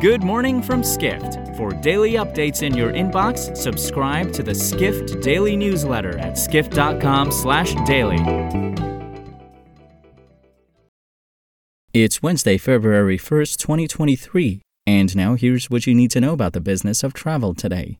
[0.00, 1.54] Good morning from Skift.
[1.58, 8.16] For daily updates in your inbox, subscribe to the Skift Daily newsletter at skift.com/daily.
[11.92, 16.62] It's Wednesday, February 1st, 2023, and now here's what you need to know about the
[16.62, 17.98] business of travel today.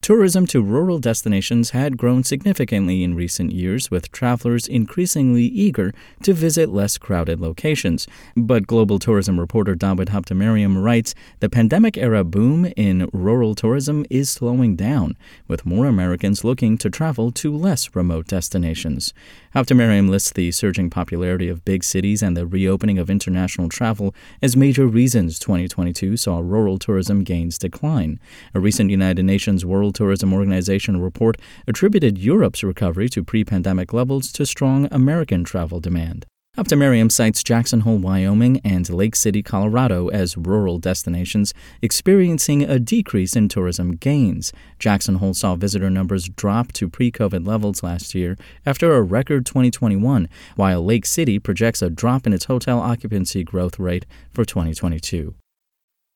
[0.00, 5.92] Tourism to rural destinations had grown significantly in recent years, with travelers increasingly eager
[6.22, 8.06] to visit less crowded locations.
[8.34, 14.30] But global tourism reporter Dawit Habtemariam writes the pandemic era boom in rural tourism is
[14.30, 15.14] slowing down,
[15.46, 19.12] with more Americans looking to travel to less remote destinations.
[19.54, 24.56] Habtemariam lists the surging popularity of big cities and the reopening of international travel as
[24.56, 28.20] major reasons 2022 saw rural tourism gains decline.
[28.54, 33.94] A recent United Nations World World Tourism Organization report attributed Europe's recovery to pre pandemic
[33.94, 36.26] levels to strong American travel demand.
[36.58, 43.34] Habtemariam cites Jackson Hole, Wyoming, and Lake City, Colorado as rural destinations experiencing a decrease
[43.34, 44.52] in tourism gains.
[44.78, 48.36] Jackson Hole saw visitor numbers drop to pre COVID levels last year
[48.66, 53.78] after a record 2021, while Lake City projects a drop in its hotel occupancy growth
[53.78, 55.34] rate for 2022.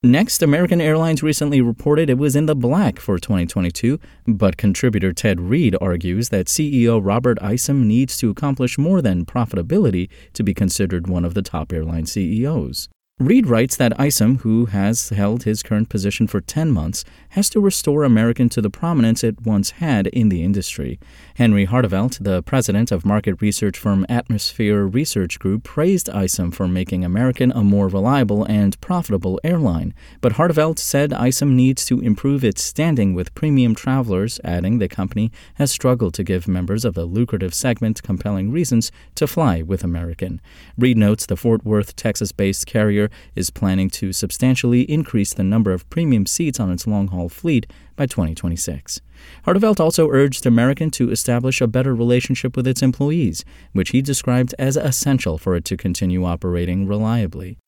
[0.04, 5.40] Next, American Airlines recently reported it was in the black for 2022, but contributor Ted
[5.40, 11.06] Reed argues that CEO Robert Isom needs to accomplish more than profitability to be considered
[11.06, 12.88] one of the top airline CEOs.
[13.22, 17.60] Reed writes that Isom, who has held his current position for 10 months, has to
[17.60, 20.98] restore American to the prominence it once had in the industry.
[21.36, 27.04] Henry Harteveldt, the president of market research firm Atmosphere Research Group, praised Isom for making
[27.04, 29.94] American a more reliable and profitable airline.
[30.20, 35.30] But Harteveldt said Isom needs to improve its standing with premium travelers, adding the company
[35.54, 40.40] has struggled to give members of the lucrative segment compelling reasons to fly with American.
[40.76, 45.72] Reed notes the Fort Worth, Texas based carrier is planning to substantially increase the number
[45.72, 49.00] of premium seats on its long haul fleet by 2026.
[49.46, 54.54] Harteveldt also urged American to establish a better relationship with its employees, which he described
[54.58, 57.58] as essential for it to continue operating reliably.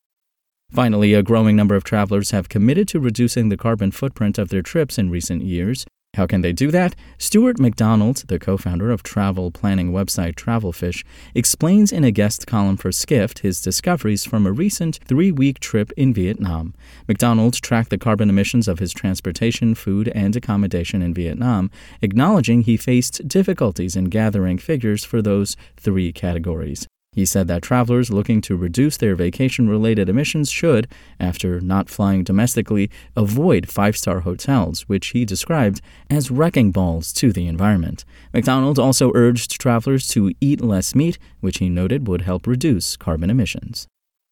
[0.72, 4.62] Finally, a growing number of travelers have committed to reducing the carbon footprint of their
[4.62, 5.86] trips in recent years.
[6.14, 6.94] How can they do that?
[7.18, 11.04] Stuart McDonald, the co founder of travel planning website Travelfish,
[11.34, 15.90] explains in a guest column for Skift his discoveries from a recent three week trip
[15.96, 16.74] in Vietnam.
[17.08, 21.70] McDonald tracked the carbon emissions of his transportation, food, and accommodation in Vietnam,
[22.00, 26.86] acknowledging he faced difficulties in gathering figures for those three categories.
[27.14, 30.88] He said that travelers looking to reduce their vacation related emissions should,
[31.20, 35.80] after not flying domestically, avoid five star hotels, which he described
[36.10, 38.04] as wrecking balls to the environment.
[38.32, 43.30] McDonald also urged travelers to eat less meat, which he noted would help reduce carbon
[43.30, 43.86] emissions.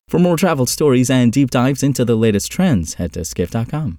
[0.08, 3.98] For more travel stories and deep dives into the latest trends, head to skift.com.